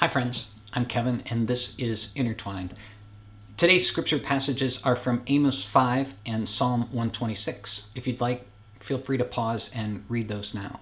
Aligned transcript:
Hi, 0.00 0.06
friends. 0.06 0.50
I'm 0.72 0.86
Kevin, 0.86 1.24
and 1.26 1.48
this 1.48 1.76
is 1.76 2.12
Intertwined. 2.14 2.72
Today's 3.56 3.88
scripture 3.88 4.20
passages 4.20 4.80
are 4.84 4.94
from 4.94 5.24
Amos 5.26 5.64
5 5.64 6.14
and 6.24 6.48
Psalm 6.48 6.82
126. 6.82 7.86
If 7.96 8.06
you'd 8.06 8.20
like, 8.20 8.46
feel 8.78 8.98
free 8.98 9.18
to 9.18 9.24
pause 9.24 9.72
and 9.74 10.04
read 10.08 10.28
those 10.28 10.54
now. 10.54 10.78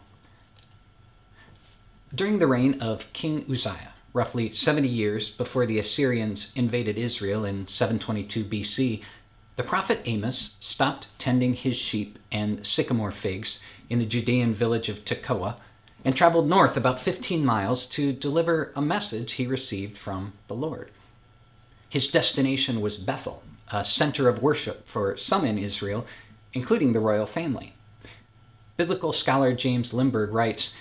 During 2.14 2.40
the 2.40 2.46
reign 2.46 2.78
of 2.78 3.10
King 3.14 3.46
Uzziah, 3.50 3.94
roughly 4.12 4.52
70 4.52 4.86
years 4.86 5.30
before 5.30 5.64
the 5.64 5.78
Assyrians 5.78 6.52
invaded 6.54 6.98
Israel 6.98 7.46
in 7.46 7.66
722 7.68 8.44
BC, 8.44 9.02
the 9.56 9.64
prophet 9.64 10.02
Amos 10.04 10.56
stopped 10.60 11.06
tending 11.16 11.54
his 11.54 11.76
sheep 11.76 12.18
and 12.30 12.66
sycamore 12.66 13.12
figs 13.12 13.60
in 13.88 13.98
the 13.98 14.04
Judean 14.04 14.52
village 14.52 14.90
of 14.90 15.06
Tekoa 15.06 15.56
and 16.06 16.14
traveled 16.14 16.48
north 16.48 16.76
about 16.76 17.00
15 17.00 17.44
miles 17.44 17.84
to 17.84 18.12
deliver 18.12 18.70
a 18.76 18.80
message 18.80 19.32
he 19.32 19.44
received 19.44 19.98
from 19.98 20.34
the 20.46 20.54
Lord. 20.54 20.92
His 21.88 22.06
destination 22.06 22.80
was 22.80 22.96
Bethel, 22.96 23.42
a 23.72 23.84
center 23.84 24.28
of 24.28 24.40
worship 24.40 24.86
for 24.86 25.16
some 25.16 25.44
in 25.44 25.58
Israel, 25.58 26.06
including 26.52 26.92
the 26.92 27.00
royal 27.00 27.26
family. 27.26 27.74
Biblical 28.76 29.12
scholar 29.12 29.52
James 29.52 29.92
Limburg 29.92 30.32
writes 30.32 30.74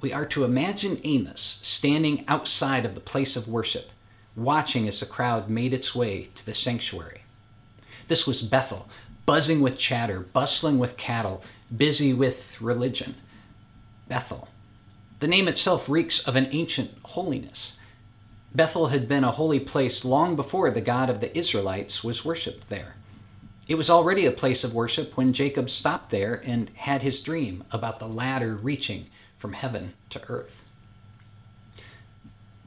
We 0.00 0.12
are 0.12 0.26
to 0.26 0.42
imagine 0.42 1.00
Amos 1.04 1.60
standing 1.62 2.24
outside 2.26 2.84
of 2.84 2.96
the 2.96 3.00
place 3.00 3.36
of 3.36 3.46
worship, 3.46 3.90
watching 4.34 4.88
as 4.88 4.98
the 4.98 5.06
crowd 5.06 5.48
made 5.48 5.72
its 5.72 5.94
way 5.94 6.30
to 6.34 6.44
the 6.44 6.52
sanctuary. 6.52 7.22
This 8.08 8.26
was 8.26 8.42
Bethel, 8.42 8.88
buzzing 9.24 9.60
with 9.60 9.78
chatter, 9.78 10.18
bustling 10.18 10.80
with 10.80 10.96
cattle, 10.96 11.44
busy 11.74 12.12
with 12.12 12.60
religion. 12.60 13.14
Bethel, 14.08 14.48
the 15.20 15.28
name 15.28 15.48
itself 15.48 15.88
reeks 15.88 16.20
of 16.20 16.36
an 16.36 16.48
ancient 16.50 16.90
holiness. 17.04 17.78
Bethel 18.54 18.88
had 18.88 19.08
been 19.08 19.24
a 19.24 19.32
holy 19.32 19.60
place 19.60 20.04
long 20.04 20.36
before 20.36 20.70
the 20.70 20.80
God 20.80 21.10
of 21.10 21.20
the 21.20 21.36
Israelites 21.36 22.04
was 22.04 22.24
worshipped 22.24 22.68
there. 22.68 22.94
It 23.66 23.76
was 23.76 23.88
already 23.88 24.26
a 24.26 24.32
place 24.32 24.62
of 24.62 24.74
worship 24.74 25.16
when 25.16 25.32
Jacob 25.32 25.70
stopped 25.70 26.10
there 26.10 26.42
and 26.44 26.70
had 26.74 27.02
his 27.02 27.20
dream 27.20 27.64
about 27.70 27.98
the 27.98 28.08
ladder 28.08 28.54
reaching 28.54 29.06
from 29.38 29.54
heaven 29.54 29.94
to 30.10 30.22
earth. 30.28 30.62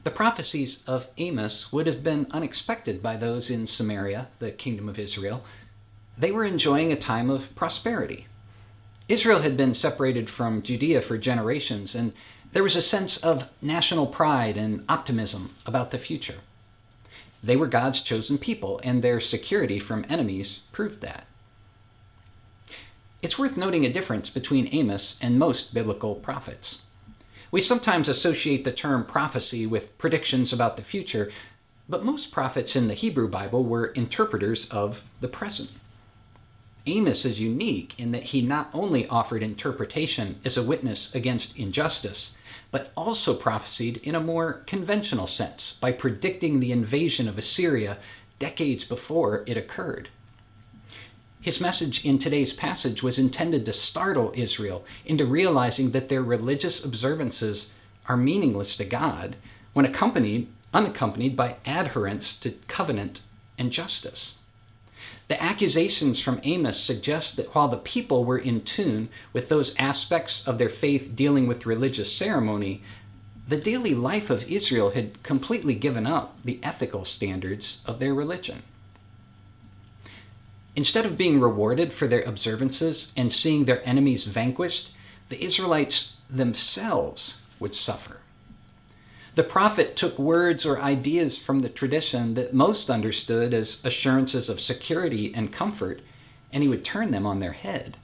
The 0.04 0.10
prophecies 0.10 0.82
of 0.86 1.06
Amos 1.18 1.72
would 1.72 1.86
have 1.86 2.02
been 2.02 2.26
unexpected 2.30 3.02
by 3.02 3.16
those 3.16 3.50
in 3.50 3.66
Samaria, 3.66 4.28
the 4.38 4.50
kingdom 4.50 4.88
of 4.88 4.98
Israel. 4.98 5.44
They 6.16 6.32
were 6.32 6.44
enjoying 6.44 6.90
a 6.90 6.96
time 6.96 7.30
of 7.30 7.54
prosperity. 7.54 8.26
Israel 9.08 9.40
had 9.40 9.56
been 9.56 9.74
separated 9.74 10.28
from 10.28 10.62
Judea 10.62 11.00
for 11.00 11.16
generations, 11.16 11.94
and 11.94 12.12
there 12.52 12.62
was 12.62 12.76
a 12.76 12.82
sense 12.82 13.18
of 13.18 13.48
national 13.60 14.06
pride 14.06 14.56
and 14.56 14.84
optimism 14.88 15.54
about 15.66 15.90
the 15.90 15.98
future. 15.98 16.38
They 17.42 17.56
were 17.56 17.66
God's 17.66 18.00
chosen 18.00 18.38
people, 18.38 18.80
and 18.82 19.02
their 19.02 19.20
security 19.20 19.78
from 19.78 20.06
enemies 20.08 20.60
proved 20.72 21.00
that. 21.02 21.26
It's 23.20 23.38
worth 23.38 23.56
noting 23.56 23.84
a 23.84 23.92
difference 23.92 24.30
between 24.30 24.68
Amos 24.72 25.16
and 25.20 25.38
most 25.38 25.74
biblical 25.74 26.14
prophets. 26.14 26.80
We 27.50 27.60
sometimes 27.60 28.08
associate 28.08 28.64
the 28.64 28.72
term 28.72 29.04
prophecy 29.04 29.66
with 29.66 29.96
predictions 29.98 30.52
about 30.52 30.76
the 30.76 30.82
future, 30.82 31.30
but 31.88 32.04
most 32.04 32.30
prophets 32.30 32.76
in 32.76 32.88
the 32.88 32.94
Hebrew 32.94 33.28
Bible 33.28 33.64
were 33.64 33.86
interpreters 33.86 34.68
of 34.68 35.02
the 35.20 35.28
present. 35.28 35.70
Amos 36.88 37.24
is 37.24 37.38
unique 37.38 37.94
in 37.98 38.12
that 38.12 38.24
he 38.24 38.40
not 38.40 38.70
only 38.72 39.06
offered 39.08 39.42
interpretation 39.42 40.40
as 40.44 40.56
a 40.56 40.62
witness 40.62 41.14
against 41.14 41.56
injustice, 41.56 42.36
but 42.70 42.90
also 42.96 43.34
prophesied 43.34 43.98
in 43.98 44.14
a 44.14 44.20
more 44.20 44.64
conventional 44.66 45.26
sense 45.26 45.76
by 45.80 45.92
predicting 45.92 46.60
the 46.60 46.72
invasion 46.72 47.28
of 47.28 47.36
Assyria 47.36 47.98
decades 48.38 48.84
before 48.84 49.44
it 49.46 49.56
occurred. 49.56 50.08
His 51.40 51.60
message 51.60 52.04
in 52.04 52.18
today's 52.18 52.52
passage 52.52 53.02
was 53.02 53.18
intended 53.18 53.64
to 53.66 53.72
startle 53.72 54.32
Israel 54.34 54.84
into 55.04 55.24
realizing 55.24 55.92
that 55.92 56.08
their 56.08 56.22
religious 56.22 56.84
observances 56.84 57.70
are 58.06 58.16
meaningless 58.16 58.76
to 58.76 58.84
God 58.84 59.36
when 59.72 59.84
accompanied, 59.84 60.48
unaccompanied 60.74 61.36
by 61.36 61.56
adherence 61.64 62.36
to 62.38 62.52
covenant 62.66 63.20
and 63.56 63.70
justice. 63.70 64.37
The 65.28 65.42
accusations 65.42 66.20
from 66.20 66.40
Amos 66.42 66.80
suggest 66.80 67.36
that 67.36 67.54
while 67.54 67.68
the 67.68 67.76
people 67.76 68.24
were 68.24 68.38
in 68.38 68.62
tune 68.62 69.10
with 69.34 69.50
those 69.50 69.76
aspects 69.76 70.46
of 70.46 70.56
their 70.56 70.70
faith 70.70 71.14
dealing 71.14 71.46
with 71.46 71.66
religious 71.66 72.14
ceremony, 72.14 72.82
the 73.46 73.58
daily 73.58 73.94
life 73.94 74.30
of 74.30 74.50
Israel 74.50 74.90
had 74.90 75.22
completely 75.22 75.74
given 75.74 76.06
up 76.06 76.42
the 76.42 76.58
ethical 76.62 77.04
standards 77.04 77.78
of 77.84 77.98
their 77.98 78.14
religion. 78.14 78.62
Instead 80.74 81.04
of 81.04 81.16
being 81.16 81.40
rewarded 81.40 81.92
for 81.92 82.06
their 82.06 82.22
observances 82.22 83.12
and 83.16 83.32
seeing 83.32 83.64
their 83.64 83.86
enemies 83.86 84.24
vanquished, 84.24 84.92
the 85.28 85.42
Israelites 85.44 86.14
themselves 86.30 87.38
would 87.58 87.74
suffer. 87.74 88.17
The 89.38 89.44
prophet 89.44 89.94
took 89.94 90.18
words 90.18 90.66
or 90.66 90.80
ideas 90.80 91.38
from 91.38 91.60
the 91.60 91.68
tradition 91.68 92.34
that 92.34 92.52
most 92.52 92.90
understood 92.90 93.54
as 93.54 93.78
assurances 93.84 94.48
of 94.48 94.58
security 94.58 95.32
and 95.32 95.52
comfort, 95.52 96.00
and 96.52 96.64
he 96.64 96.68
would 96.68 96.84
turn 96.84 97.12
them 97.12 97.24
on 97.24 97.38
their 97.38 97.52
head. 97.52 97.98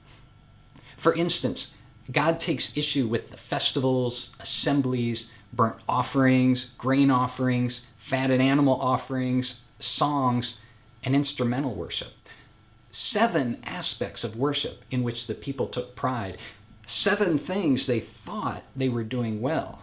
For 0.95 1.13
instance, 1.13 1.73
God 2.09 2.39
takes 2.39 2.77
issue 2.77 3.05
with 3.05 3.31
the 3.31 3.37
festivals, 3.37 4.31
assemblies, 4.39 5.27
burnt 5.51 5.75
offerings, 5.89 6.71
grain 6.77 7.11
offerings, 7.11 7.85
fatted 7.97 8.39
animal 8.39 8.79
offerings, 8.79 9.59
songs, 9.77 10.59
and 11.03 11.13
instrumental 11.13 11.75
worship. 11.75 12.13
Seven 12.91 13.61
aspects 13.65 14.23
of 14.23 14.37
worship 14.37 14.85
in 14.89 15.03
which 15.03 15.27
the 15.27 15.35
people 15.35 15.67
took 15.67 15.97
pride. 15.97 16.37
Seven 16.87 17.37
things 17.37 17.87
they 17.87 17.99
thought 17.99 18.63
they 18.73 18.87
were 18.87 19.03
doing 19.03 19.41
well. 19.41 19.81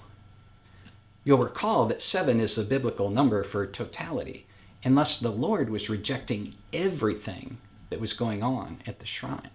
You'll 1.24 1.38
recall 1.38 1.86
that 1.86 2.02
seven 2.02 2.40
is 2.40 2.56
the 2.56 2.64
biblical 2.64 3.08
number 3.08 3.44
for 3.44 3.66
totality, 3.66 4.46
unless 4.84 5.20
the 5.20 5.30
Lord 5.30 5.70
was 5.70 5.88
rejecting 5.88 6.54
everything 6.72 7.58
that 7.90 8.00
was 8.00 8.12
going 8.12 8.42
on 8.42 8.78
at 8.86 8.98
the 8.98 9.06
shrine. 9.06 9.50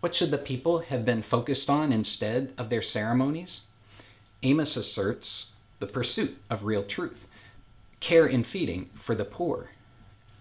What 0.00 0.14
should 0.14 0.30
the 0.30 0.38
people 0.38 0.80
have 0.80 1.04
been 1.04 1.22
focused 1.22 1.70
on 1.70 1.90
instead 1.90 2.52
of 2.58 2.68
their 2.68 2.82
ceremonies? 2.82 3.62
Amos 4.42 4.76
asserts 4.76 5.46
the 5.78 5.86
pursuit 5.86 6.36
of 6.50 6.64
real 6.64 6.82
truth, 6.82 7.26
care 8.00 8.26
in 8.26 8.44
feeding 8.44 8.90
for 9.00 9.14
the 9.14 9.24
poor, 9.24 9.70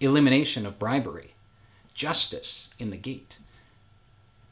elimination 0.02 0.66
of 0.66 0.78
bribery, 0.78 1.36
justice 1.94 2.70
in 2.78 2.90
the 2.90 2.98
gate. 2.98 3.38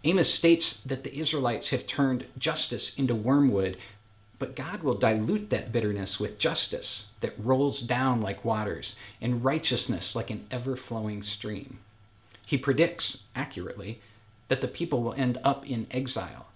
Amos 0.05 0.33
states 0.33 0.81
that 0.85 1.03
the 1.03 1.17
Israelites 1.17 1.69
have 1.69 1.85
turned 1.85 2.25
justice 2.37 2.95
into 2.95 3.13
wormwood 3.13 3.77
but 4.43 4.57
God 4.57 4.83
will 4.83 4.95
dilute 4.95 5.51
that 5.51 5.71
bitterness 5.71 6.19
with 6.19 6.37
justice 6.37 7.07
that 7.21 7.33
rolls 7.37 7.79
down 7.79 8.19
like 8.19 8.43
waters 8.43 8.97
and 9.21 9.41
righteousness 9.41 10.17
like 10.17 10.29
an 10.29 10.45
ever 10.51 10.75
flowing 10.75 11.23
stream. 11.23 11.79
He 12.45 12.57
predicts, 12.57 13.23
accurately, 13.37 14.01
that 14.49 14.59
the 14.59 14.67
people 14.67 15.01
will 15.01 15.13
end 15.13 15.39
up 15.45 15.65
in 15.65 15.87
exile, 15.91 16.47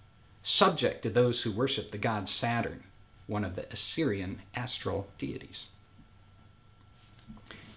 subject 0.42 1.02
to 1.04 1.08
those 1.08 1.40
who 1.40 1.50
worship 1.50 1.90
the 1.90 1.96
god 1.96 2.28
Saturn, 2.28 2.84
one 3.26 3.42
of 3.42 3.56
the 3.56 3.64
Assyrian 3.72 4.42
astral 4.54 5.08
deities. 5.16 5.68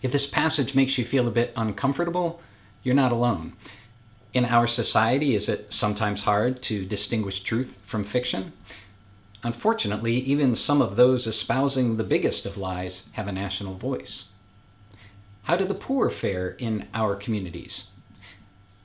If 0.01 0.11
this 0.11 0.27
passage 0.27 0.75
makes 0.75 0.97
you 0.97 1.05
feel 1.05 1.25
a 1.25 1.31
bit 1.31 1.53
uncomfortable, 1.55 2.41
you're 2.83 2.93
not 2.93 3.13
alone. 3.13 3.53
In 4.33 4.43
our 4.43 4.67
society, 4.67 5.35
is 5.35 5.47
it 5.47 5.71
sometimes 5.71 6.23
hard 6.23 6.61
to 6.63 6.83
distinguish 6.83 7.39
truth 7.39 7.77
from 7.85 8.03
fiction? 8.03 8.51
Unfortunately, 9.43 10.15
even 10.15 10.55
some 10.55 10.81
of 10.81 10.95
those 10.95 11.25
espousing 11.25 11.97
the 11.97 12.03
biggest 12.03 12.45
of 12.45 12.57
lies 12.57 13.03
have 13.13 13.27
a 13.27 13.31
national 13.31 13.75
voice. 13.75 14.25
How 15.43 15.55
do 15.55 15.65
the 15.65 15.73
poor 15.73 16.09
fare 16.09 16.49
in 16.49 16.87
our 16.93 17.15
communities? 17.15 17.89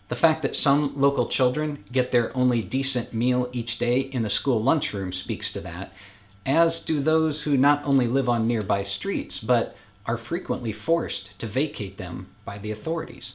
The 0.08 0.14
fact 0.14 0.42
that 0.42 0.56
some 0.56 0.98
local 0.98 1.26
children 1.26 1.84
get 1.92 2.10
their 2.10 2.34
only 2.36 2.62
decent 2.62 3.12
meal 3.12 3.50
each 3.52 3.78
day 3.78 4.00
in 4.00 4.22
the 4.22 4.30
school 4.30 4.62
lunchroom 4.62 5.12
speaks 5.12 5.52
to 5.52 5.60
that, 5.60 5.92
as 6.46 6.80
do 6.80 7.00
those 7.00 7.42
who 7.42 7.56
not 7.56 7.84
only 7.84 8.06
live 8.06 8.28
on 8.28 8.46
nearby 8.46 8.82
streets, 8.82 9.40
but 9.40 9.76
are 10.06 10.16
frequently 10.16 10.72
forced 10.72 11.36
to 11.40 11.46
vacate 11.46 11.98
them 11.98 12.28
by 12.44 12.56
the 12.56 12.70
authorities. 12.70 13.34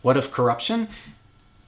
What 0.00 0.16
of 0.16 0.32
corruption? 0.32 0.88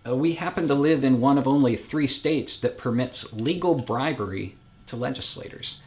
Uh, 0.08 0.14
we 0.14 0.34
happen 0.34 0.68
to 0.68 0.74
live 0.74 1.04
in 1.04 1.20
one 1.20 1.38
of 1.38 1.48
only 1.48 1.76
three 1.76 2.06
states 2.06 2.58
that 2.58 2.78
permits 2.78 3.32
legal 3.32 3.74
bribery 3.74 4.56
to 4.86 4.96
legislators. 4.96 5.80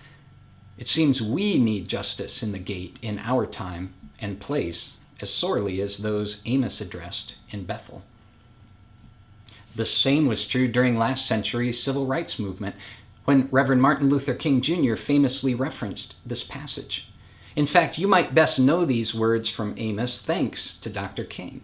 It 0.78 0.88
seems 0.88 1.22
we 1.22 1.58
need 1.58 1.88
justice 1.88 2.44
in 2.44 2.52
the 2.52 2.60
gate 2.60 3.00
in 3.02 3.20
our 3.20 3.46
time 3.46 3.94
and 4.20 4.40
place 4.40 4.98
as 5.22 5.34
sorely 5.34 5.82
as 5.82 6.00
those 6.00 6.38
Amos 6.46 6.82
addressed 6.82 7.36
in 7.50 7.64
Bethel. 7.66 8.04
The 9.76 9.86
same 9.86 10.28
was 10.28 10.46
true 10.46 10.68
during 10.68 10.98
last 10.98 11.26
century's 11.26 11.82
civil 11.82 12.06
rights 12.06 12.38
movement. 12.38 12.76
when 13.24 13.48
Reverend 13.52 13.82
Martin 13.82 14.10
Luther 14.10 14.34
King 14.34 14.62
Jr. 14.62 14.96
famously 14.96 15.54
referenced 15.54 16.16
this 16.26 16.44
passage. 16.44 17.08
In 17.56 17.68
fact, 17.68 18.00
you 18.00 18.08
might 18.08 18.34
best 18.34 18.60
know 18.60 18.84
these 18.84 19.14
words 19.14 19.48
from 19.48 19.76
Amos 19.78 20.20
thanks 20.20 20.76
to 20.78 20.90
Dr. 20.90 21.24
King. 21.24 21.62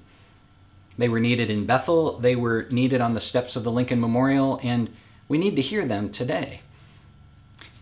They 0.98 1.10
were 1.10 1.20
needed 1.20 1.50
in 1.50 1.66
Bethel, 1.66 2.18
they 2.18 2.36
were 2.36 2.68
needed 2.72 3.02
on 3.02 3.14
the 3.14 3.22
steps 3.22 3.56
of 3.56 3.64
the 3.64 3.72
Lincoln 3.72 4.00
Memorial, 4.00 4.60
and 4.64 4.94
we 5.28 5.38
need 5.38 5.56
to 5.56 5.62
hear 5.62 5.86
them 5.86 6.12
today. 6.12 6.62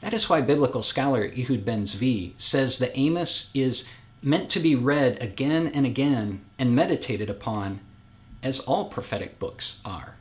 That 0.02 0.14
is 0.14 0.30
why 0.30 0.42
biblical 0.42 0.84
scholar 0.84 1.24
Ehud 1.26 1.66
Ben 1.66 1.84
Zvi 1.84 2.34
says 2.38 2.78
that 2.80 2.98
Amos 2.98 3.50
is 3.54 3.88
meant 4.22 4.50
to 4.50 4.60
be 4.60 4.76
read 4.76 5.22
again 5.22 5.68
and 5.68 5.86
again 5.86 6.42
and 6.60 6.76
meditated 6.76 7.30
upon, 7.30 7.80
as 8.44 8.60
all 8.60 8.86
prophetic 8.86 9.40
books 9.40 9.78
are. 9.86 10.16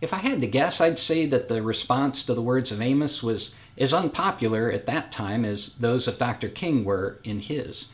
If 0.00 0.14
I 0.14 0.18
had 0.18 0.40
to 0.40 0.46
guess, 0.46 0.80
I'd 0.80 0.98
say 0.98 1.26
that 1.26 1.48
the 1.48 1.62
response 1.62 2.24
to 2.24 2.34
the 2.34 2.42
words 2.42 2.72
of 2.72 2.80
Amos 2.80 3.22
was 3.22 3.54
as 3.76 3.92
unpopular 3.92 4.70
at 4.72 4.86
that 4.86 5.12
time 5.12 5.44
as 5.44 5.74
those 5.74 6.08
of 6.08 6.18
Dr. 6.18 6.48
King 6.48 6.84
were 6.84 7.18
in 7.22 7.40
his. 7.40 7.88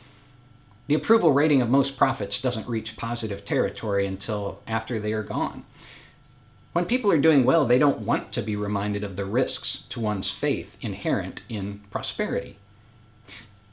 The 0.87 0.95
approval 0.95 1.33
rating 1.33 1.61
of 1.61 1.69
most 1.69 1.97
prophets 1.97 2.41
doesn't 2.41 2.67
reach 2.67 2.95
positive 2.95 3.43
territory 3.43 4.07
until 4.07 4.61
after 4.65 4.99
they 4.99 5.11
are 5.11 5.23
gone. 5.23 5.65
When 6.71 6.85
people 6.85 7.11
are 7.11 7.17
doing 7.17 7.43
well, 7.43 7.65
they 7.65 7.77
don't 7.77 7.99
want 7.99 8.31
to 8.33 8.41
be 8.41 8.55
reminded 8.55 9.03
of 9.03 9.15
the 9.15 9.25
risks 9.25 9.83
to 9.89 9.99
one's 9.99 10.31
faith 10.31 10.77
inherent 10.79 11.41
in 11.49 11.81
prosperity. 11.89 12.57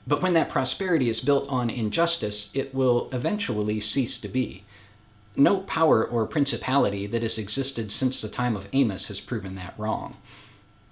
But 0.07 0.23
when 0.23 0.33
that 0.35 0.49
prosperity 0.49 1.09
is 1.09 1.21
built 1.21 1.49
on 1.49 1.71
injustice, 1.71 2.51
it 2.53 2.75
will 2.75 3.09
eventually 3.13 3.81
cease 3.81 4.19
to 4.19 4.29
be. 4.29 4.65
No 5.37 5.59
power 5.59 6.05
or 6.05 6.27
principality 6.27 7.07
that 7.07 7.23
has 7.23 7.39
existed 7.39 7.93
since 7.93 8.21
the 8.21 8.29
time 8.29 8.57
of 8.57 8.69
Amos 8.73 9.09
has 9.09 9.21
proven 9.21 9.55
that 9.55 9.75
wrong. 9.79 10.17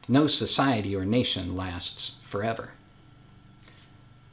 No 0.09 0.27
society 0.27 0.95
or 0.95 1.05
nation 1.05 1.57
lasts 1.57 2.17
forever. 2.25 2.71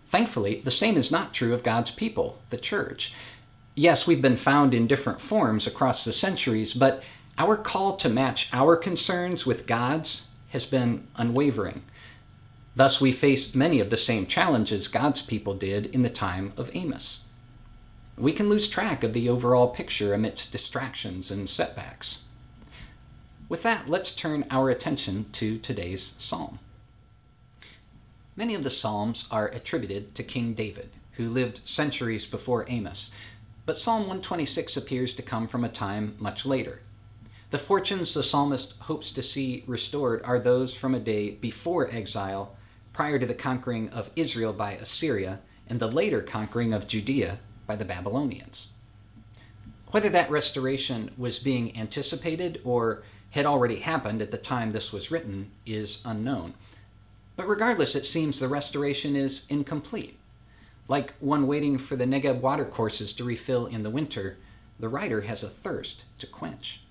Thankfully, 0.09 0.61
the 0.63 0.71
same 0.71 0.97
is 0.97 1.11
not 1.11 1.33
true 1.33 1.53
of 1.53 1.63
God's 1.63 1.91
people, 1.91 2.39
the 2.49 2.57
church. 2.57 3.13
Yes, 3.75 4.07
we've 4.07 4.21
been 4.21 4.37
found 4.37 4.73
in 4.73 4.87
different 4.87 5.21
forms 5.21 5.67
across 5.67 6.03
the 6.03 6.11
centuries, 6.11 6.73
but 6.73 7.03
our 7.37 7.55
call 7.55 7.95
to 7.97 8.09
match 8.09 8.49
our 8.51 8.75
concerns 8.75 9.45
with 9.45 9.67
God's 9.67 10.25
has 10.49 10.65
been 10.65 11.07
unwavering. 11.15 11.83
Thus, 12.75 12.99
we 12.99 13.11
face 13.11 13.53
many 13.53 13.79
of 13.79 13.89
the 13.89 13.97
same 13.97 14.25
challenges 14.25 14.87
God's 14.87 15.21
people 15.21 15.53
did 15.53 15.85
in 15.87 16.01
the 16.01 16.09
time 16.09 16.53
of 16.57 16.71
Amos. 16.73 17.21
We 18.17 18.33
can 18.33 18.49
lose 18.49 18.67
track 18.67 19.03
of 19.03 19.13
the 19.13 19.29
overall 19.29 19.69
picture 19.69 20.13
amidst 20.13 20.51
distractions 20.51 21.31
and 21.31 21.49
setbacks. 21.49 22.23
With 23.47 23.63
that, 23.63 23.89
let's 23.89 24.13
turn 24.13 24.45
our 24.49 24.69
attention 24.69 25.27
to 25.33 25.57
today's 25.57 26.13
psalm. 26.17 26.59
Many 28.39 28.55
of 28.55 28.63
the 28.63 28.71
Psalms 28.71 29.25
are 29.29 29.49
attributed 29.49 30.15
to 30.15 30.23
King 30.23 30.53
David, 30.53 30.91
who 31.17 31.27
lived 31.27 31.59
centuries 31.65 32.25
before 32.25 32.63
Amos, 32.69 33.11
but 33.65 33.77
Psalm 33.77 34.03
126 34.03 34.77
appears 34.77 35.11
to 35.15 35.21
come 35.21 35.45
from 35.45 35.65
a 35.65 35.67
time 35.67 36.15
much 36.19 36.45
later. 36.45 36.79
The 37.49 37.59
fortunes 37.59 38.13
the 38.13 38.23
psalmist 38.23 38.75
hopes 38.83 39.11
to 39.11 39.21
see 39.21 39.65
restored 39.67 40.21
are 40.23 40.39
those 40.39 40.73
from 40.73 40.95
a 40.95 41.01
day 41.01 41.31
before 41.31 41.91
exile, 41.91 42.55
prior 42.93 43.19
to 43.19 43.25
the 43.25 43.33
conquering 43.33 43.89
of 43.89 44.09
Israel 44.15 44.53
by 44.53 44.71
Assyria, 44.71 45.41
and 45.67 45.81
the 45.81 45.91
later 45.91 46.21
conquering 46.21 46.71
of 46.71 46.87
Judea 46.87 47.39
by 47.67 47.75
the 47.75 47.83
Babylonians. 47.83 48.67
Whether 49.91 50.07
that 50.11 50.31
restoration 50.31 51.11
was 51.17 51.39
being 51.39 51.77
anticipated 51.77 52.61
or 52.63 53.03
had 53.31 53.45
already 53.45 53.81
happened 53.81 54.21
at 54.21 54.31
the 54.31 54.37
time 54.37 54.71
this 54.71 54.93
was 54.93 55.11
written 55.11 55.51
is 55.65 55.99
unknown. 56.05 56.53
But 57.39 57.47
regardless, 57.47 57.95
it 57.95 58.05
seems 58.05 58.37
the 58.37 58.49
restoration 58.49 59.15
is 59.15 59.43
incomplete. 59.47 60.19
Like 60.89 61.13
one 61.21 61.47
waiting 61.47 61.77
for 61.77 61.95
the 61.95 62.03
Negeb 62.03 62.41
watercourses 62.41 63.13
to 63.13 63.23
refill 63.23 63.65
in 63.65 63.83
the 63.83 63.89
winter, 63.89 64.35
the 64.77 64.89
writer 64.89 65.21
has 65.21 65.41
a 65.41 65.47
thirst 65.47 66.03
to 66.17 66.27
quench. 66.27 66.81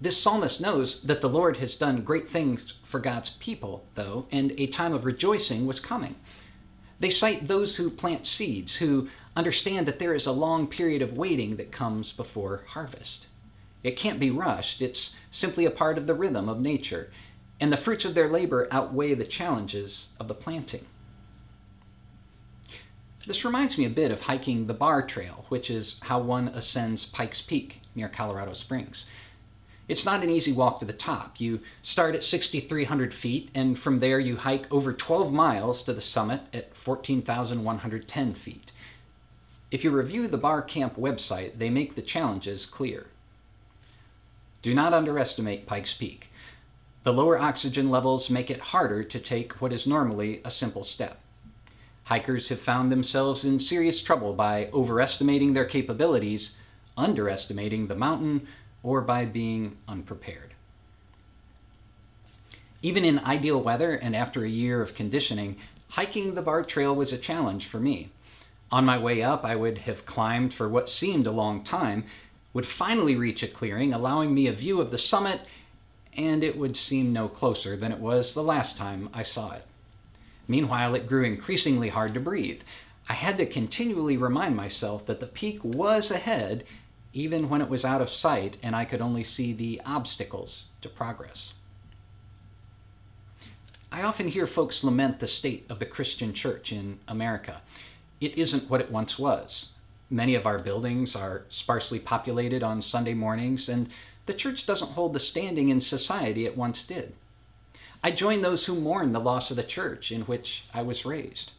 This 0.00 0.20
psalmist 0.20 0.60
knows 0.60 1.02
that 1.02 1.20
the 1.20 1.28
Lord 1.28 1.58
has 1.58 1.76
done 1.76 2.02
great 2.02 2.28
things 2.28 2.74
for 2.82 2.98
God's 2.98 3.30
people, 3.30 3.84
though, 3.94 4.26
and 4.32 4.50
a 4.58 4.66
time 4.66 4.92
of 4.92 5.04
rejoicing 5.04 5.66
was 5.66 5.78
coming. 5.78 6.16
They 6.98 7.10
cite 7.10 7.46
those 7.46 7.76
who 7.76 7.90
plant 7.90 8.26
seeds, 8.26 8.78
who 8.78 9.08
understand 9.36 9.86
that 9.86 10.00
there 10.00 10.14
is 10.14 10.26
a 10.26 10.32
long 10.32 10.66
period 10.66 11.00
of 11.00 11.16
waiting 11.16 11.54
that 11.58 11.70
comes 11.70 12.10
before 12.10 12.64
harvest. 12.66 13.28
It 13.84 13.96
can't 13.96 14.18
be 14.18 14.30
rushed, 14.30 14.82
it's 14.82 15.14
simply 15.30 15.64
a 15.64 15.70
part 15.70 15.96
of 15.96 16.08
the 16.08 16.14
rhythm 16.14 16.48
of 16.48 16.60
nature, 16.60 17.12
and 17.60 17.72
the 17.72 17.76
fruits 17.76 18.04
of 18.04 18.14
their 18.14 18.28
labor 18.28 18.66
outweigh 18.70 19.14
the 19.14 19.24
challenges 19.24 20.08
of 20.18 20.28
the 20.28 20.34
planting. 20.34 20.86
This 23.26 23.44
reminds 23.44 23.76
me 23.76 23.84
a 23.84 23.90
bit 23.90 24.10
of 24.10 24.22
hiking 24.22 24.66
the 24.66 24.74
Barr 24.74 25.02
Trail, 25.02 25.44
which 25.50 25.70
is 25.70 26.00
how 26.04 26.18
one 26.18 26.48
ascends 26.48 27.04
Pikes 27.04 27.42
Peak 27.42 27.82
near 27.94 28.08
Colorado 28.08 28.54
Springs. 28.54 29.04
It's 29.88 30.06
not 30.06 30.22
an 30.22 30.30
easy 30.30 30.52
walk 30.52 30.78
to 30.78 30.86
the 30.86 30.92
top. 30.92 31.38
You 31.40 31.60
start 31.82 32.14
at 32.14 32.24
6,300 32.24 33.12
feet, 33.12 33.50
and 33.54 33.78
from 33.78 33.98
there 33.98 34.18
you 34.18 34.36
hike 34.36 34.72
over 34.72 34.92
12 34.92 35.32
miles 35.32 35.82
to 35.82 35.92
the 35.92 36.00
summit 36.00 36.42
at 36.54 36.74
14,110 36.76 38.34
feet. 38.34 38.72
If 39.70 39.84
you 39.84 39.90
review 39.90 40.26
the 40.26 40.38
Barr 40.38 40.62
Camp 40.62 40.96
website, 40.96 41.58
they 41.58 41.70
make 41.70 41.94
the 41.94 42.02
challenges 42.02 42.66
clear. 42.66 43.08
Do 44.62 44.74
not 44.74 44.94
underestimate 44.94 45.66
Pikes 45.66 45.92
Peak. 45.92 46.29
The 47.02 47.12
lower 47.12 47.38
oxygen 47.38 47.90
levels 47.90 48.28
make 48.28 48.50
it 48.50 48.60
harder 48.60 49.02
to 49.02 49.18
take 49.18 49.60
what 49.60 49.72
is 49.72 49.86
normally 49.86 50.42
a 50.44 50.50
simple 50.50 50.84
step. 50.84 51.18
Hikers 52.04 52.48
have 52.50 52.60
found 52.60 52.92
themselves 52.92 53.44
in 53.44 53.58
serious 53.58 54.02
trouble 54.02 54.34
by 54.34 54.68
overestimating 54.72 55.54
their 55.54 55.64
capabilities, 55.64 56.56
underestimating 56.98 57.86
the 57.86 57.94
mountain, 57.94 58.46
or 58.82 59.00
by 59.00 59.24
being 59.24 59.78
unprepared. 59.88 60.54
Even 62.82 63.04
in 63.04 63.18
ideal 63.20 63.62
weather 63.62 63.92
and 63.92 64.14
after 64.14 64.44
a 64.44 64.50
year 64.50 64.82
of 64.82 64.94
conditioning, 64.94 65.56
hiking 65.90 66.34
the 66.34 66.42
Barr 66.42 66.64
Trail 66.64 66.94
was 66.94 67.12
a 67.12 67.18
challenge 67.18 67.66
for 67.66 67.80
me. 67.80 68.10
On 68.70 68.84
my 68.84 68.98
way 68.98 69.22
up, 69.22 69.44
I 69.44 69.56
would 69.56 69.78
have 69.78 70.06
climbed 70.06 70.52
for 70.52 70.68
what 70.68 70.90
seemed 70.90 71.26
a 71.26 71.32
long 71.32 71.64
time, 71.64 72.04
would 72.52 72.66
finally 72.66 73.16
reach 73.16 73.42
a 73.42 73.48
clearing, 73.48 73.92
allowing 73.94 74.34
me 74.34 74.46
a 74.46 74.52
view 74.52 74.80
of 74.80 74.90
the 74.90 74.98
summit 74.98 75.40
and 76.20 76.44
it 76.44 76.58
would 76.58 76.76
seem 76.76 77.14
no 77.14 77.28
closer 77.28 77.78
than 77.78 77.92
it 77.92 77.98
was 77.98 78.34
the 78.34 78.42
last 78.42 78.76
time 78.76 79.08
I 79.14 79.22
saw 79.22 79.52
it. 79.52 79.64
Meanwhile, 80.46 80.94
it 80.94 81.06
grew 81.06 81.24
increasingly 81.24 81.88
hard 81.88 82.12
to 82.12 82.20
breathe. 82.20 82.60
I 83.08 83.14
had 83.14 83.38
to 83.38 83.46
continually 83.46 84.18
remind 84.18 84.54
myself 84.54 85.06
that 85.06 85.20
the 85.20 85.26
peak 85.26 85.64
was 85.64 86.10
ahead, 86.10 86.64
even 87.14 87.48
when 87.48 87.62
it 87.62 87.70
was 87.70 87.86
out 87.86 88.02
of 88.02 88.10
sight 88.10 88.58
and 88.62 88.76
I 88.76 88.84
could 88.84 89.00
only 89.00 89.24
see 89.24 89.54
the 89.54 89.80
obstacles 89.86 90.66
to 90.82 90.90
progress. 90.90 91.54
I 93.90 94.02
often 94.02 94.28
hear 94.28 94.46
folks 94.46 94.84
lament 94.84 95.20
the 95.20 95.26
state 95.26 95.64
of 95.70 95.78
the 95.78 95.86
Christian 95.86 96.34
church 96.34 96.70
in 96.70 96.98
America. 97.08 97.62
It 98.20 98.36
isn't 98.36 98.68
what 98.68 98.82
it 98.82 98.92
once 98.92 99.18
was. 99.18 99.70
Many 100.10 100.34
of 100.34 100.46
our 100.46 100.58
buildings 100.58 101.16
are 101.16 101.44
sparsely 101.48 101.98
populated 101.98 102.62
on 102.62 102.82
Sunday 102.82 103.14
mornings, 103.14 103.68
and 103.68 103.88
the 104.30 104.36
church 104.36 104.64
doesn't 104.64 104.92
hold 104.92 105.12
the 105.12 105.18
standing 105.18 105.70
in 105.70 105.80
society 105.80 106.46
it 106.46 106.56
once 106.56 106.84
did. 106.84 107.14
I 108.00 108.12
join 108.12 108.42
those 108.42 108.66
who 108.66 108.76
mourn 108.76 109.10
the 109.10 109.18
loss 109.18 109.50
of 109.50 109.56
the 109.56 109.64
church 109.64 110.12
in 110.12 110.20
which 110.22 110.62
I 110.72 110.82
was 110.82 111.04
raised. 111.04 111.50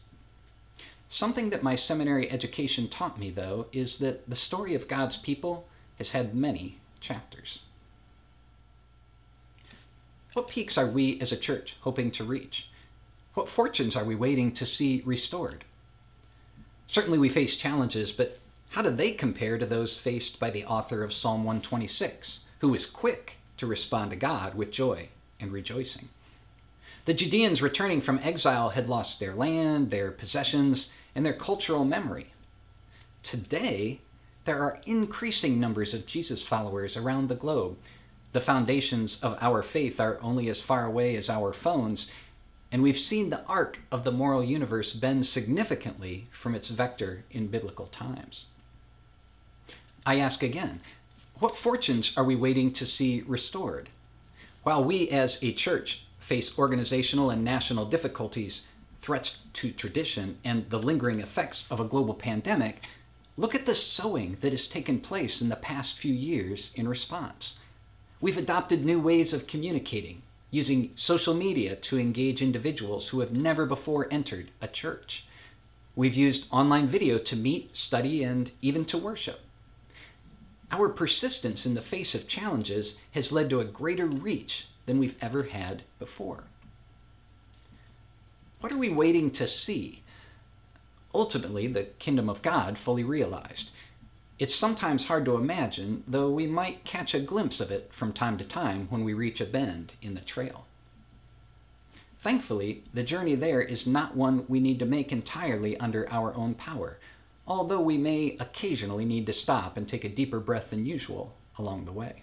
Something 1.10 1.50
that 1.50 1.62
my 1.62 1.76
seminary 1.76 2.30
education 2.30 2.88
taught 2.88 3.20
me, 3.20 3.28
though, 3.28 3.66
is 3.74 3.98
that 3.98 4.26
the 4.26 4.34
story 4.34 4.74
of 4.74 4.88
God's 4.88 5.18
people 5.18 5.66
has 5.98 6.12
had 6.12 6.34
many 6.34 6.78
chapters. 6.98 7.58
What 10.32 10.48
peaks 10.48 10.78
are 10.78 10.86
we 10.86 11.20
as 11.20 11.30
a 11.30 11.36
church 11.36 11.76
hoping 11.82 12.10
to 12.12 12.24
reach? 12.24 12.70
What 13.34 13.50
fortunes 13.50 13.94
are 13.94 14.04
we 14.04 14.14
waiting 14.14 14.50
to 14.52 14.64
see 14.64 15.02
restored? 15.04 15.66
Certainly 16.86 17.18
we 17.18 17.28
face 17.28 17.54
challenges, 17.54 18.12
but 18.12 18.38
how 18.70 18.80
do 18.80 18.88
they 18.88 19.10
compare 19.10 19.58
to 19.58 19.66
those 19.66 19.98
faced 19.98 20.40
by 20.40 20.48
the 20.48 20.64
author 20.64 21.04
of 21.04 21.12
Psalm 21.12 21.44
126? 21.44 22.38
Who 22.62 22.74
is 22.74 22.86
quick 22.86 23.38
to 23.56 23.66
respond 23.66 24.10
to 24.10 24.16
God 24.16 24.54
with 24.54 24.70
joy 24.70 25.08
and 25.40 25.50
rejoicing. 25.50 26.08
The 27.06 27.12
Judeans 27.12 27.60
returning 27.60 28.00
from 28.00 28.20
exile 28.20 28.70
had 28.70 28.88
lost 28.88 29.18
their 29.18 29.34
land, 29.34 29.90
their 29.90 30.12
possessions, 30.12 30.90
and 31.12 31.26
their 31.26 31.32
cultural 31.32 31.84
memory. 31.84 32.32
Today, 33.24 34.00
there 34.44 34.62
are 34.62 34.80
increasing 34.86 35.58
numbers 35.58 35.92
of 35.92 36.06
Jesus 36.06 36.44
followers 36.44 36.96
around 36.96 37.28
the 37.28 37.34
globe. 37.34 37.78
The 38.30 38.40
foundations 38.40 39.20
of 39.24 39.36
our 39.40 39.64
faith 39.64 40.00
are 40.00 40.20
only 40.22 40.48
as 40.48 40.60
far 40.60 40.86
away 40.86 41.16
as 41.16 41.28
our 41.28 41.52
phones, 41.52 42.06
and 42.70 42.80
we've 42.80 42.98
seen 42.98 43.30
the 43.30 43.44
arc 43.46 43.80
of 43.90 44.04
the 44.04 44.12
moral 44.12 44.44
universe 44.44 44.92
bend 44.92 45.26
significantly 45.26 46.28
from 46.30 46.54
its 46.54 46.68
vector 46.68 47.24
in 47.32 47.48
biblical 47.48 47.86
times. 47.86 48.46
I 50.06 50.20
ask 50.20 50.44
again 50.44 50.80
what 51.42 51.56
fortunes 51.56 52.16
are 52.16 52.22
we 52.22 52.36
waiting 52.36 52.72
to 52.72 52.86
see 52.86 53.24
restored? 53.26 53.88
While 54.62 54.84
we 54.84 55.08
as 55.08 55.42
a 55.42 55.52
church 55.52 56.04
face 56.20 56.56
organizational 56.56 57.30
and 57.30 57.42
national 57.42 57.86
difficulties, 57.86 58.62
threats 59.00 59.38
to 59.54 59.72
tradition, 59.72 60.38
and 60.44 60.70
the 60.70 60.78
lingering 60.78 61.18
effects 61.18 61.68
of 61.68 61.80
a 61.80 61.84
global 61.84 62.14
pandemic, 62.14 62.84
look 63.36 63.56
at 63.56 63.66
the 63.66 63.74
sowing 63.74 64.36
that 64.40 64.52
has 64.52 64.68
taken 64.68 65.00
place 65.00 65.42
in 65.42 65.48
the 65.48 65.56
past 65.56 65.98
few 65.98 66.14
years 66.14 66.70
in 66.76 66.86
response. 66.86 67.54
We've 68.20 68.38
adopted 68.38 68.84
new 68.84 69.00
ways 69.00 69.32
of 69.32 69.48
communicating, 69.48 70.22
using 70.52 70.92
social 70.94 71.34
media 71.34 71.74
to 71.74 71.98
engage 71.98 72.40
individuals 72.40 73.08
who 73.08 73.18
have 73.18 73.32
never 73.32 73.66
before 73.66 74.06
entered 74.12 74.52
a 74.60 74.68
church. 74.68 75.26
We've 75.96 76.14
used 76.14 76.46
online 76.52 76.86
video 76.86 77.18
to 77.18 77.34
meet, 77.34 77.74
study, 77.76 78.22
and 78.22 78.52
even 78.62 78.84
to 78.84 78.96
worship. 78.96 79.40
Our 80.72 80.88
persistence 80.88 81.66
in 81.66 81.74
the 81.74 81.82
face 81.82 82.14
of 82.14 82.26
challenges 82.26 82.96
has 83.12 83.30
led 83.30 83.50
to 83.50 83.60
a 83.60 83.64
greater 83.64 84.06
reach 84.06 84.68
than 84.86 84.98
we've 84.98 85.22
ever 85.22 85.44
had 85.44 85.82
before. 85.98 86.44
What 88.60 88.72
are 88.72 88.78
we 88.78 88.88
waiting 88.88 89.30
to 89.32 89.46
see? 89.46 90.02
Ultimately, 91.14 91.66
the 91.66 91.84
kingdom 91.98 92.30
of 92.30 92.40
God 92.40 92.78
fully 92.78 93.04
realized. 93.04 93.70
It's 94.38 94.54
sometimes 94.54 95.04
hard 95.04 95.26
to 95.26 95.36
imagine, 95.36 96.04
though 96.08 96.30
we 96.30 96.46
might 96.46 96.84
catch 96.84 97.14
a 97.14 97.20
glimpse 97.20 97.60
of 97.60 97.70
it 97.70 97.90
from 97.92 98.14
time 98.14 98.38
to 98.38 98.44
time 98.44 98.86
when 98.88 99.04
we 99.04 99.12
reach 99.12 99.42
a 99.42 99.44
bend 99.44 99.92
in 100.00 100.14
the 100.14 100.20
trail. 100.22 100.64
Thankfully, 102.20 102.84
the 102.94 103.02
journey 103.02 103.34
there 103.34 103.60
is 103.60 103.86
not 103.86 104.16
one 104.16 104.46
we 104.48 104.58
need 104.58 104.78
to 104.78 104.86
make 104.86 105.12
entirely 105.12 105.76
under 105.76 106.10
our 106.10 106.34
own 106.34 106.54
power, 106.54 106.98
although 107.46 107.80
we 107.80 107.98
may 107.98 108.36
occasionally 108.38 109.04
need 109.04 109.26
to 109.26 109.32
stop 109.32 109.76
and 109.76 109.88
take 109.88 110.04
a 110.04 110.08
deeper 110.08 110.40
breath 110.40 110.70
than 110.70 110.86
usual 110.86 111.34
along 111.58 111.84
the 111.84 111.92
way. 111.92 112.22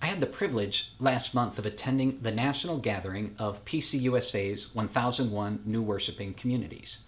I 0.00 0.06
had 0.06 0.20
the 0.20 0.26
privilege 0.26 0.92
last 0.98 1.32
month 1.32 1.60
of 1.60 1.66
attending 1.66 2.18
the 2.22 2.32
national 2.32 2.78
gathering 2.78 3.36
of 3.38 3.64
PCUSA's 3.64 4.74
1001 4.74 5.60
New 5.64 5.80
Worshiping 5.80 6.34
Communities. 6.34 6.98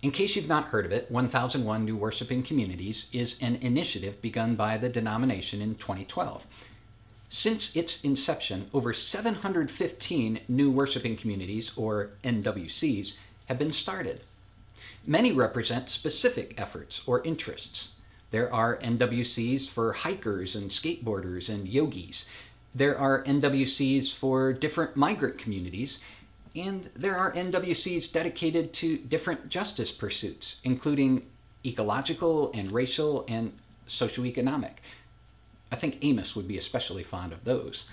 In 0.00 0.12
case 0.12 0.36
you've 0.36 0.46
not 0.46 0.68
heard 0.68 0.86
of 0.86 0.92
it, 0.92 1.10
1001 1.10 1.84
New 1.84 1.96
Worshiping 1.96 2.44
Communities 2.44 3.08
is 3.12 3.36
an 3.42 3.56
initiative 3.56 4.22
begun 4.22 4.54
by 4.54 4.78
the 4.78 4.88
denomination 4.88 5.60
in 5.60 5.74
2012. 5.74 6.46
Since 7.28 7.74
its 7.76 8.02
inception, 8.04 8.70
over 8.72 8.94
715 8.94 10.40
new 10.48 10.70
worshiping 10.70 11.16
communities, 11.16 11.72
or 11.76 12.12
NWCs, 12.24 13.16
have 13.46 13.58
been 13.58 13.72
started. 13.72 14.20
Many 15.06 15.32
represent 15.32 15.88
specific 15.88 16.60
efforts 16.60 17.00
or 17.06 17.22
interests. 17.24 17.90
There 18.30 18.52
are 18.52 18.78
NWCs 18.78 19.68
for 19.68 19.92
hikers 19.92 20.54
and 20.54 20.70
skateboarders 20.70 21.48
and 21.48 21.66
yogis. 21.66 22.28
There 22.74 22.96
are 22.96 23.24
NWCs 23.24 24.14
for 24.14 24.52
different 24.52 24.96
migrant 24.96 25.38
communities, 25.38 25.98
and 26.54 26.90
there 26.94 27.16
are 27.16 27.32
NWCs 27.32 28.12
dedicated 28.12 28.72
to 28.74 28.98
different 28.98 29.48
justice 29.48 29.90
pursuits, 29.90 30.56
including 30.62 31.26
ecological 31.64 32.52
and 32.54 32.70
racial 32.70 33.24
and 33.26 33.52
socioeconomic. 33.88 34.74
I 35.72 35.76
think 35.76 35.98
Amos 36.02 36.36
would 36.36 36.46
be 36.46 36.58
especially 36.58 37.02
fond 37.02 37.32
of 37.32 37.44
those. 37.44 37.86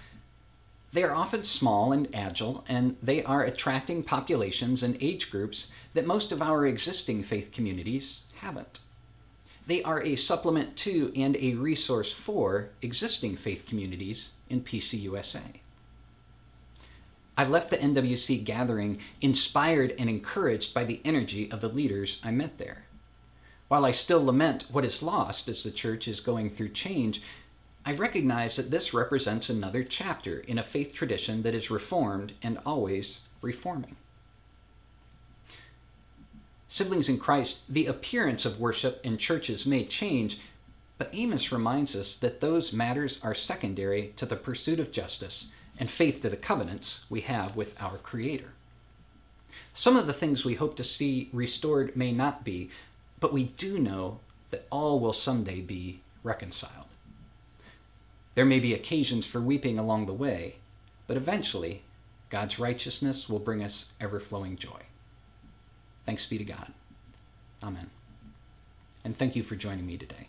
They 0.93 1.03
are 1.03 1.13
often 1.13 1.43
small 1.43 1.91
and 1.91 2.07
agile, 2.15 2.63
and 2.67 2.95
they 3.03 3.23
are 3.23 3.43
attracting 3.43 4.03
populations 4.03 4.81
and 4.83 4.97
age 5.01 5.29
groups 5.29 5.67
that 5.93 6.07
most 6.07 6.31
of 6.31 6.41
our 6.41 6.65
existing 6.65 7.23
faith 7.23 7.51
communities 7.51 8.21
haven't. 8.35 8.79
They 9.67 9.83
are 9.83 10.01
a 10.01 10.15
supplement 10.15 10.77
to 10.77 11.11
and 11.15 11.35
a 11.35 11.55
resource 11.55 12.13
for 12.13 12.69
existing 12.81 13.35
faith 13.35 13.65
communities 13.67 14.31
in 14.49 14.61
PCUSA. 14.61 15.59
I 17.37 17.43
left 17.43 17.69
the 17.69 17.77
NWC 17.77 18.43
gathering 18.45 18.97
inspired 19.21 19.93
and 19.99 20.09
encouraged 20.09 20.73
by 20.73 20.85
the 20.85 21.01
energy 21.03 21.51
of 21.51 21.61
the 21.61 21.67
leaders 21.67 22.19
I 22.23 22.31
met 22.31 22.57
there. 22.57 22.85
While 23.67 23.85
I 23.85 23.91
still 23.91 24.23
lament 24.23 24.65
what 24.71 24.85
is 24.85 25.03
lost 25.03 25.49
as 25.49 25.61
the 25.63 25.71
church 25.71 26.07
is 26.07 26.21
going 26.21 26.49
through 26.49 26.69
change, 26.69 27.21
I 27.87 27.93
recognize 27.93 28.57
that 28.57 28.69
this 28.69 28.93
represents 28.93 29.49
another 29.49 29.81
chapter 29.81 30.39
in 30.39 30.57
a 30.57 30.63
faith 30.63 30.93
tradition 30.93 31.43
that 31.43 31.55
is 31.55 31.71
reformed 31.71 32.33
and 32.43 32.59
always 32.65 33.21
reforming. 33.41 33.95
Siblings 36.67 37.07
in 37.07 37.17
Christ, 37.17 37.61
the 37.69 37.85
appearance 37.85 38.43
of 38.43 38.59
worship 38.59 38.99
in 39.05 39.17
churches 39.17 39.65
may 39.65 39.85
change, 39.85 40.37
but 40.97 41.11
Amos 41.13 41.49
reminds 41.49 41.95
us 41.95 42.17
that 42.17 42.41
those 42.41 42.73
matters 42.73 43.19
are 43.23 43.33
secondary 43.33 44.11
to 44.17 44.25
the 44.25 44.35
pursuit 44.35 44.81
of 44.81 44.91
justice 44.91 45.47
and 45.79 45.89
faith 45.89 46.19
to 46.23 46.29
the 46.29 46.35
covenants 46.35 47.05
we 47.09 47.21
have 47.21 47.55
with 47.55 47.81
our 47.81 47.97
Creator. 47.99 48.51
Some 49.73 49.95
of 49.95 50.07
the 50.07 50.13
things 50.13 50.43
we 50.43 50.55
hope 50.55 50.75
to 50.75 50.83
see 50.83 51.29
restored 51.31 51.95
may 51.95 52.11
not 52.11 52.43
be, 52.43 52.69
but 53.21 53.31
we 53.31 53.45
do 53.45 53.79
know 53.79 54.19
that 54.49 54.67
all 54.69 54.99
will 54.99 55.13
someday 55.13 55.61
be 55.61 56.01
reconciled. 56.21 56.86
There 58.37 58.45
may 58.45 58.59
be 58.59 58.75
occasions 58.75 59.25
for 59.25 59.41
weeping 59.41 59.79
along 59.79 60.05
the 60.05 60.13
way, 60.13 60.57
but 61.07 61.17
eventually, 61.17 61.81
God's 62.29 62.59
righteousness 62.59 63.27
will 63.27 63.39
bring 63.39 63.63
us 63.63 63.87
ever 63.99 64.19
flowing 64.19 64.57
joy. 64.57 64.83
Thanks 66.05 66.27
be 66.27 66.37
to 66.37 66.43
God. 66.43 66.71
Amen. 67.63 67.89
And 69.03 69.17
thank 69.17 69.35
you 69.35 69.41
for 69.41 69.55
joining 69.55 69.87
me 69.87 69.97
today. 69.97 70.27